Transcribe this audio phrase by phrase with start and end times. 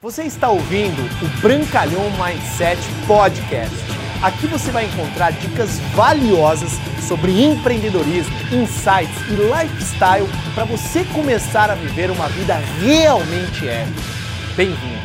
[0.00, 3.74] Você está ouvindo o Brancalhão Mindset Podcast.
[4.22, 6.70] Aqui você vai encontrar dicas valiosas
[7.08, 14.00] sobre empreendedorismo, insights e lifestyle para você começar a viver uma vida realmente épica.
[14.56, 15.02] Bem-vindo!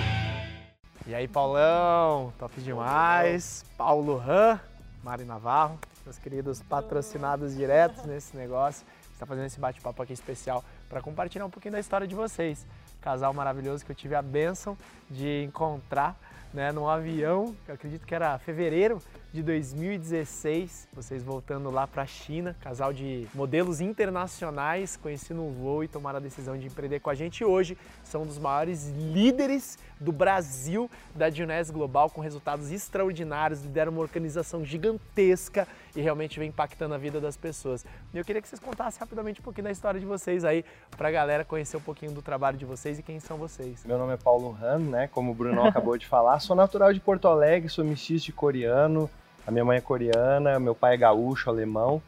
[1.07, 2.31] E aí, Paulão?
[2.37, 3.65] Top demais!
[3.75, 4.59] Paulo Han,
[5.03, 8.85] Mari Navarro, meus queridos patrocinados diretos nesse negócio.
[9.11, 12.63] Está fazendo esse bate-papo aqui especial para compartilhar um pouquinho da história de vocês
[13.03, 14.77] casal maravilhoso que eu tive a bênção
[15.09, 16.15] de encontrar
[16.53, 19.01] né, num avião, acredito que era fevereiro
[19.33, 25.83] de 2016, vocês voltando lá para a China, casal de modelos internacionais, conheci no voo
[25.83, 27.43] e tomaram a decisão de empreender com a gente.
[27.43, 33.91] Hoje são um dos maiores líderes do Brasil da Dionés Global, com resultados extraordinários, lideram
[33.91, 37.83] uma organização gigantesca e realmente vem impactando a vida das pessoas.
[38.13, 40.63] E eu queria que vocês contassem rapidamente um pouquinho da história de vocês aí,
[40.95, 43.83] para a galera conhecer um pouquinho do trabalho de vocês e quem são vocês.
[43.83, 45.07] Meu nome é Paulo Han, né?
[45.07, 49.09] Como o Bruno acabou de falar, sou natural de Porto Alegre, sou mestiço de coreano,
[49.45, 52.01] a minha mãe é coreana, meu pai é gaúcho, alemão.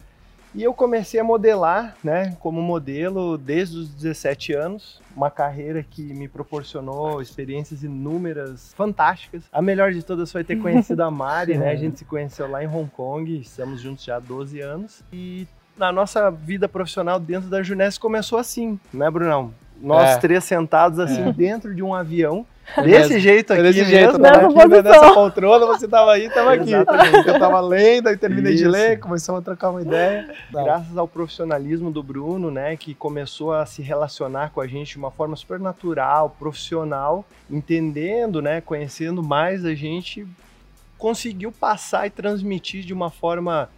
[0.56, 6.02] E eu comecei a modelar, né, como modelo desde os 17 anos, uma carreira que
[6.14, 9.44] me proporcionou experiências inúmeras, fantásticas.
[9.52, 11.72] A melhor de todas foi ter conhecido a Mari, né?
[11.72, 15.04] A gente se conheceu lá em Hong Kong, estamos juntos já há 12 anos.
[15.12, 19.54] E na nossa vida profissional dentro da Juness começou assim, né, Brunão?
[19.82, 20.18] Nós é.
[20.18, 21.34] três sentados assim é.
[21.34, 22.46] dentro de um avião
[22.84, 24.30] Desse jeito aqui Desse jeito, né?
[24.30, 24.82] aqui, né?
[24.82, 26.74] nessa poltrona, você estava aí, estava aqui.
[26.74, 27.28] Exatamente.
[27.28, 28.64] Eu estava lendo, aí terminei Isso.
[28.64, 30.34] de ler, começamos a trocar uma ideia.
[30.52, 34.98] Graças ao profissionalismo do Bruno, né, que começou a se relacionar com a gente de
[34.98, 40.28] uma forma super natural, profissional, entendendo, né, conhecendo mais a gente,
[40.98, 43.70] conseguiu passar e transmitir de uma forma,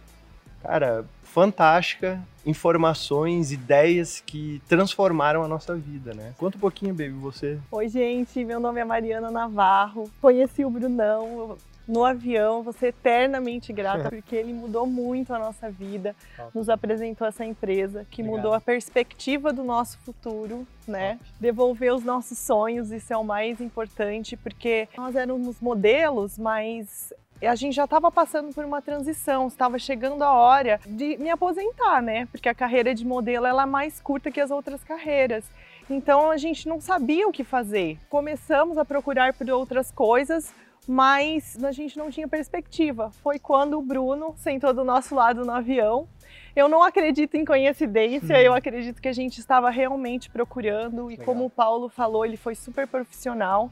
[0.68, 6.34] cara, fantástica, informações, ideias que transformaram a nossa vida, né?
[6.36, 7.58] Conta um pouquinho, baby, você.
[7.72, 10.10] Oi, gente, meu nome é Mariana Navarro.
[10.20, 15.70] Conheci o Brunão no avião, vou ser eternamente grata porque ele mudou muito a nossa
[15.70, 16.14] vida,
[16.54, 18.36] nos apresentou essa empresa que Obrigado.
[18.36, 21.18] mudou a perspectiva do nosso futuro, né?
[21.40, 27.10] Devolveu os nossos sonhos, isso é o mais importante, porque nós éramos modelos, mas
[27.46, 32.02] a gente já estava passando por uma transição, estava chegando a hora de me aposentar,
[32.02, 32.26] né?
[32.26, 35.44] Porque a carreira de modelo ela é mais curta que as outras carreiras.
[35.88, 37.98] Então a gente não sabia o que fazer.
[38.10, 40.52] Começamos a procurar por outras coisas,
[40.86, 43.10] mas a gente não tinha perspectiva.
[43.22, 46.08] Foi quando o Bruno sentou do nosso lado no avião.
[46.56, 48.40] Eu não acredito em coincidência, hum.
[48.40, 51.26] eu acredito que a gente estava realmente procurando e Legal.
[51.26, 53.70] como o Paulo falou, ele foi super profissional.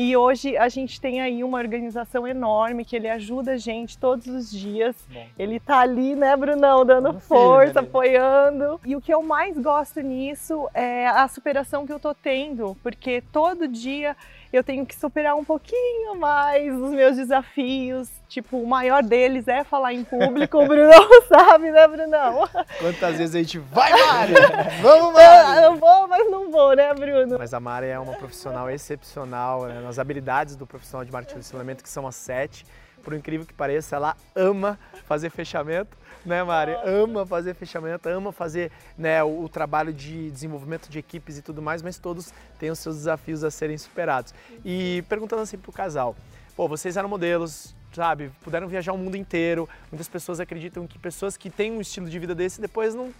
[0.00, 4.28] E hoje a gente tem aí uma organização enorme que ele ajuda a gente todos
[4.28, 4.94] os dias.
[5.12, 5.26] Bom.
[5.36, 8.80] Ele tá ali, né, Brunão, dando Não força, filho, apoiando.
[8.86, 13.24] E o que eu mais gosto nisso é a superação que eu tô tendo, porque
[13.32, 14.16] todo dia
[14.52, 18.08] eu tenho que superar um pouquinho mais os meus desafios.
[18.28, 20.58] Tipo, o maior deles é falar em público.
[20.58, 22.48] O Brunão sabe, né, Brunão?
[22.78, 24.34] Quantas vezes a gente vai, Mari?
[24.80, 25.58] Vamos, Mari!
[25.58, 27.36] Eu, eu vou, mas não vou, né, Bruno?
[27.38, 29.80] Mas a Mari é uma profissional excepcional, né?
[29.88, 32.66] Nas habilidades do profissional de marketing de que são as sete.
[33.02, 36.72] Por incrível que pareça, ela ama fazer fechamento né, Mari?
[36.84, 41.62] Ama fazer fechamento, ama fazer né, o, o, trabalho de desenvolvimento de equipes e tudo
[41.62, 44.34] mais, mas todos têm os seus desafios a serem superados.
[44.62, 46.14] E perguntando assim pro casal,
[46.54, 51.36] pô, vocês eram modelos, sabe, puderam viajar o mundo inteiro, muitas pessoas acreditam que pessoas
[51.36, 53.12] que têm um estilo de vida desse depois não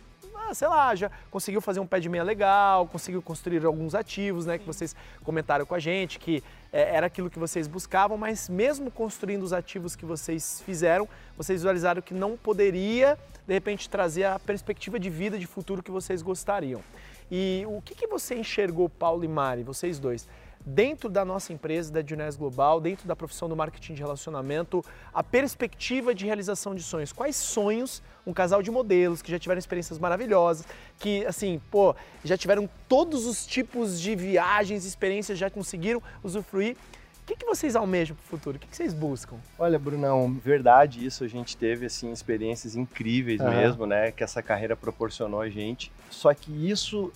[0.52, 4.58] sei lá, já conseguiu fazer um pé de meia legal, conseguiu construir alguns ativos, né,
[4.58, 8.90] que vocês comentaram com a gente, que é, era aquilo que vocês buscavam, mas mesmo
[8.90, 14.38] construindo os ativos que vocês fizeram, vocês visualizaram que não poderia, de repente, trazer a
[14.38, 16.82] perspectiva de vida, de futuro que vocês gostariam.
[17.30, 20.26] E o que, que você enxergou, Paulo e Mari, vocês dois?
[20.64, 25.22] Dentro da nossa empresa, da Junés Global, dentro da profissão do marketing de relacionamento, a
[25.22, 27.12] perspectiva de realização de sonhos.
[27.12, 30.66] Quais sonhos um casal de modelos que já tiveram experiências maravilhosas,
[30.98, 36.76] que assim, pô, já tiveram todos os tipos de viagens, experiências, já conseguiram usufruir.
[37.22, 38.56] O que, que vocês almejam para o futuro?
[38.56, 39.36] O que, que, vocês buscam?
[39.58, 41.24] Olha, Brunão, verdade isso.
[41.24, 43.50] A gente teve assim experiências incríveis uhum.
[43.50, 44.10] mesmo, né?
[44.12, 45.92] Que essa carreira proporcionou a gente.
[46.10, 47.12] Só que isso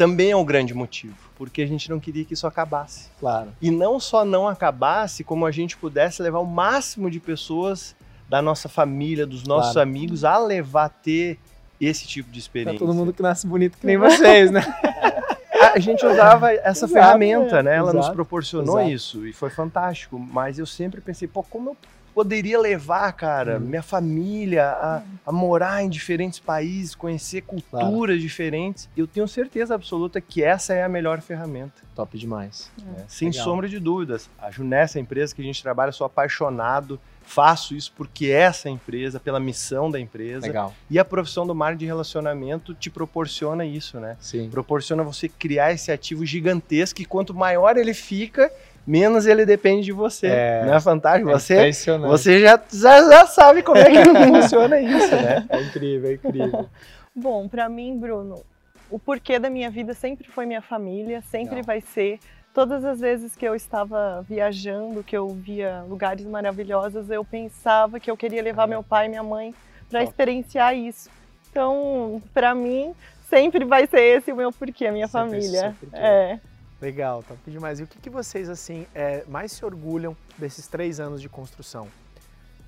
[0.00, 3.10] também é um grande motivo, porque a gente não queria que isso acabasse.
[3.20, 3.52] Claro.
[3.60, 7.94] E não só não acabasse, como a gente pudesse levar o máximo de pessoas
[8.26, 9.86] da nossa família, dos nossos claro.
[9.86, 11.38] amigos a levar a ter
[11.78, 12.78] esse tipo de experiência.
[12.78, 14.62] Pra todo mundo que nasce bonito que nem vocês, né?
[15.74, 17.76] a gente usava essa Exato, ferramenta, né?
[17.76, 18.06] Ela Exato.
[18.06, 18.94] nos proporcionou Exato.
[18.94, 20.18] isso e foi fantástico.
[20.18, 21.76] Mas eu sempre pensei, pô, como eu
[22.14, 23.60] poderia levar, cara, hum.
[23.60, 28.18] minha família a, a, morar em diferentes países, conhecer culturas claro.
[28.18, 28.88] diferentes.
[28.96, 31.82] Eu tenho certeza absoluta que essa é a melhor ferramenta.
[31.94, 32.70] Top demais.
[32.96, 33.44] É, sem Legal.
[33.44, 34.28] sombra de dúvidas.
[34.38, 37.00] A Junessa, a empresa que a gente trabalha, sou apaixonado.
[37.22, 40.46] Faço isso porque essa empresa, pela missão da empresa.
[40.46, 40.74] Legal.
[40.88, 44.16] E a profissão do marketing de relacionamento te proporciona isso, né?
[44.18, 44.50] Sim.
[44.50, 48.50] Proporciona você criar esse ativo gigantesco e quanto maior ele fica,
[48.86, 50.26] menos ele depende de você.
[50.26, 51.30] É, não é fantástico?
[51.30, 55.46] É você, você já, já, já sabe como é que funciona isso, né?
[55.48, 56.68] É incrível, é incrível.
[57.14, 58.42] Bom, para mim, Bruno,
[58.90, 61.64] o porquê da minha vida sempre foi minha família, sempre Legal.
[61.66, 62.18] vai ser.
[62.52, 68.10] Todas as vezes que eu estava viajando, que eu via lugares maravilhosos, eu pensava que
[68.10, 69.54] eu queria levar meu pai e minha mãe
[69.88, 71.08] para experienciar isso.
[71.50, 72.92] Então, para mim,
[73.28, 75.76] sempre vai ser esse o meu porquê, a minha sempre família.
[75.92, 76.38] É.
[76.80, 77.78] Legal, top demais.
[77.78, 81.88] E o que, que vocês assim é, mais se orgulham desses três anos de construção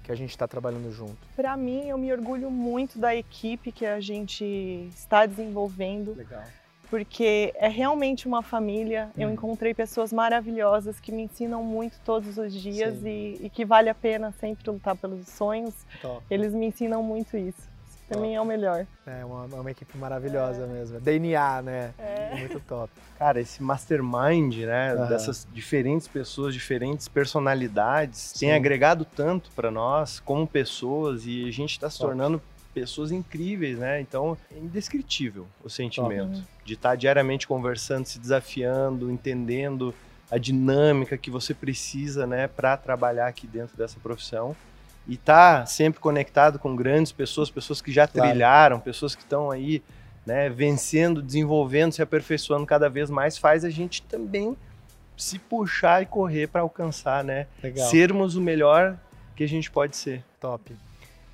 [0.03, 1.17] que a gente está trabalhando junto?
[1.35, 4.45] Para mim, eu me orgulho muito da equipe que a gente
[4.95, 6.15] está desenvolvendo.
[6.15, 6.45] Legal.
[6.91, 9.09] Porque é realmente uma família.
[9.17, 9.23] Hum.
[9.23, 9.35] Eu uhum.
[9.35, 13.95] encontrei pessoas maravilhosas que me ensinam muito todos os dias e, e, que vale a
[13.95, 15.75] pena sempre lutar pelos sonhos.
[16.03, 16.23] Top.
[16.31, 17.72] Eles me ensinam muito isso.
[18.13, 18.87] Pra mim é o melhor.
[19.07, 20.67] É uma, uma equipe maravilhosa é.
[20.67, 21.01] mesmo.
[21.01, 21.95] DNA, né?
[21.99, 22.37] É.
[22.37, 22.93] Muito top.
[23.19, 24.95] Cara, esse mastermind, né?
[24.95, 25.09] Uhum.
[25.09, 28.47] Dessas diferentes pessoas, diferentes personalidades, Sim.
[28.47, 32.41] tem agregado tanto para nós como pessoas e a gente está se tornando
[32.75, 34.01] pessoas incríveis, né?
[34.01, 36.45] Então, é indescritível o sentimento top.
[36.65, 39.95] de estar tá diariamente conversando, se desafiando, entendendo
[40.31, 44.57] a dinâmica que você precisa, né, para trabalhar aqui dentro dessa profissão
[45.07, 48.29] e tá sempre conectado com grandes pessoas, pessoas que já claro.
[48.29, 49.83] trilharam, pessoas que estão aí,
[50.25, 54.57] né, vencendo, desenvolvendo, se aperfeiçoando cada vez mais, faz a gente também
[55.17, 57.47] se puxar e correr para alcançar, né?
[57.63, 57.89] Legal.
[57.89, 58.99] Sermos o melhor
[59.37, 60.25] que a gente pode ser.
[60.41, 60.75] Top.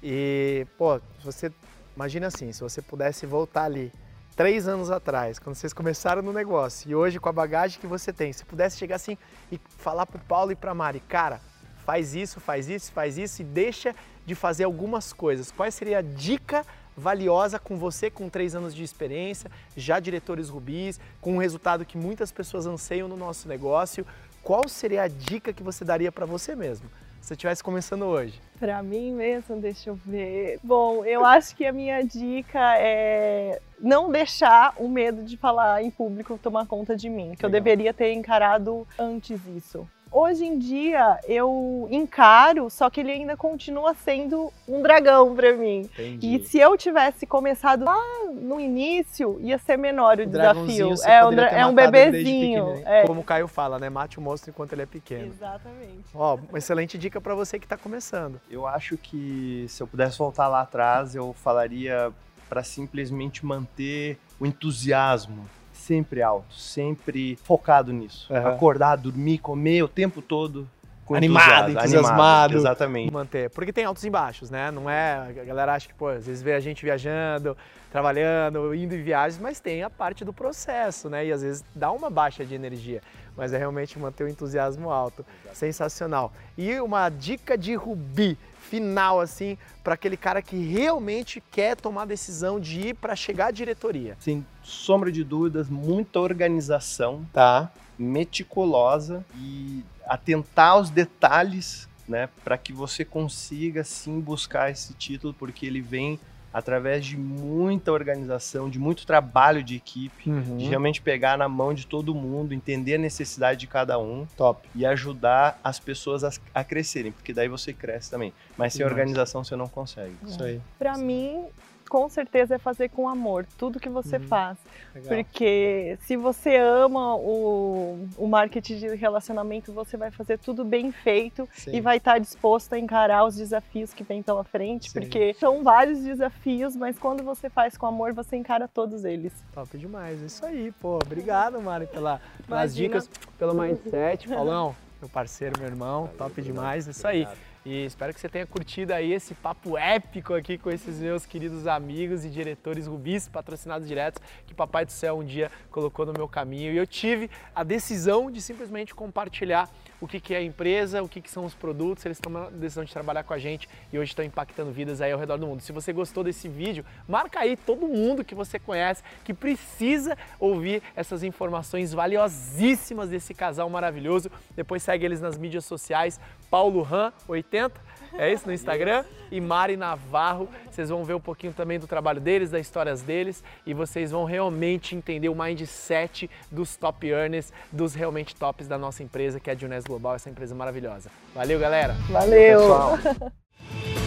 [0.03, 1.53] E, pô, você
[1.95, 3.93] imagina assim, se você pudesse voltar ali
[4.37, 8.13] três anos atrás, quando vocês começaram no negócio, e hoje com a bagagem que você
[8.13, 9.19] tem, se pudesse chegar assim
[9.51, 11.41] e falar pro Paulo e pra Mari, cara,
[11.89, 13.95] faz isso, faz isso, faz isso e deixa
[14.27, 15.51] de fazer algumas coisas.
[15.51, 16.63] Qual seria a dica
[16.95, 21.97] valiosa com você com três anos de experiência, já diretores rubis, com um resultado que
[21.97, 24.07] muitas pessoas anseiam no nosso negócio?
[24.43, 26.91] Qual seria a dica que você daria para você mesmo?
[27.23, 28.39] Se você estivesse começando hoje?
[28.61, 30.61] Para mim mesmo, deixa eu ver.
[30.63, 35.91] Bom, eu acho que a minha dica é não deixar o medo de falar em
[35.91, 37.49] público tomar conta de mim, que Legal.
[37.49, 39.89] eu deveria ter encarado antes isso.
[40.11, 45.81] Hoje em dia eu encaro, só que ele ainda continua sendo um dragão para mim.
[45.81, 46.37] Entendi.
[46.37, 47.97] E se eu tivesse começado lá
[48.33, 50.95] no início, ia ser menor o, o desafio.
[51.05, 52.83] É um, é um bebezinho.
[52.85, 53.07] É.
[53.07, 53.91] Como o Caio fala, né?
[53.91, 55.27] Mate o monstro enquanto ele é pequeno.
[55.27, 56.05] Exatamente.
[56.15, 58.41] Ó, uma excelente dica para você que está começando.
[58.51, 62.13] Eu acho que se eu pudesse voltar lá atrás, eu falaria
[62.49, 65.49] para simplesmente manter o entusiasmo
[65.89, 68.31] sempre alto, sempre focado nisso.
[68.31, 68.47] Uhum.
[68.47, 70.69] Acordar, dormir, comer o tempo todo.
[71.15, 72.07] Animado, entusiasmado.
[72.07, 73.13] Animado, exatamente.
[73.13, 73.51] Manter.
[73.51, 74.71] Porque tem altos e baixos, né?
[74.71, 75.29] Não é.
[75.41, 77.57] A galera acha que, pô, às vezes vê a gente viajando,
[77.91, 81.27] trabalhando, indo em viagens, mas tem a parte do processo, né?
[81.27, 83.03] E às vezes dá uma baixa de energia.
[83.37, 85.25] Mas é realmente manter o entusiasmo alto.
[85.53, 86.33] Sensacional.
[86.57, 88.37] E uma dica de Rubi
[88.69, 93.47] final, assim, para aquele cara que realmente quer tomar a decisão de ir para chegar
[93.47, 94.17] à diretoria?
[94.21, 97.71] Sem sombra de dúvidas, muita organização, tá?
[97.99, 105.67] Meticulosa e atentar aos detalhes, né, para que você consiga sim buscar esse título, porque
[105.67, 106.19] ele vem
[106.53, 110.57] através de muita organização, de muito trabalho de equipe, uhum.
[110.57, 114.67] de realmente pegar na mão de todo mundo, entender a necessidade de cada um Top.
[114.75, 118.33] e ajudar as pessoas a, a crescerem, porque daí você cresce também.
[118.57, 120.17] Mas sem organização você não consegue.
[120.25, 120.27] É.
[120.27, 120.61] Isso aí.
[120.79, 121.47] Para mim,
[121.89, 124.29] com certeza é fazer com amor tudo que você uhum.
[124.29, 124.59] faz.
[124.95, 125.09] Legal.
[125.09, 131.49] Porque se você ama o, o marketing de relacionamento, você vai fazer tudo bem feito
[131.53, 131.77] Sim.
[131.77, 134.91] e vai estar disposto a encarar os desafios que vem pela frente.
[134.91, 135.01] Sim.
[135.01, 139.33] Porque são vários desafios, mas quando você faz com amor, você encara todos eles.
[139.53, 140.21] Top demais.
[140.21, 140.97] Isso aí, pô.
[140.97, 144.29] Obrigado, Mari, pela, pelas dicas, pelo mindset.
[144.29, 146.03] Paulão, meu parceiro, meu irmão.
[146.05, 146.87] Valeu, top demais.
[146.87, 147.27] Isso aí.
[147.65, 151.67] E espero que você tenha curtido aí esse papo épico aqui com esses meus queridos
[151.67, 156.29] amigos e diretores rubis, patrocinados diretos, que Papai do Céu um dia colocou no meu
[156.29, 156.73] caminho.
[156.73, 159.69] E eu tive a decisão de simplesmente compartilhar
[160.01, 162.51] o que, que é a empresa, o que, que são os produtos, eles tomam a
[162.51, 165.47] decisão de trabalhar com a gente e hoje estão impactando vidas aí ao redor do
[165.47, 165.61] mundo.
[165.61, 170.83] Se você gostou desse vídeo, marca aí todo mundo que você conhece que precisa ouvir
[170.95, 174.31] essas informações valiosíssimas desse casal maravilhoso.
[174.55, 177.81] Depois segue eles nas mídias sociais, Paulo Ram, 80 80,
[178.15, 179.05] é isso no Instagram?
[179.31, 183.43] E Mari Navarro, vocês vão ver um pouquinho também do trabalho deles, das histórias deles
[183.67, 189.03] e vocês vão realmente entender o mindset dos top earners, dos realmente tops da nossa
[189.03, 191.11] empresa, que é a Junés Global, essa empresa maravilhosa.
[191.35, 191.95] Valeu, galera!
[192.11, 192.61] Valeu!
[192.61, 192.99] Pessoal.